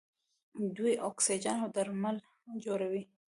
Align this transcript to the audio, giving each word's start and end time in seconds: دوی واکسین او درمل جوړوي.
دوی 0.75 0.93
واکسین 1.03 1.45
او 1.63 1.67
درمل 1.75 2.17
جوړوي. 2.63 3.03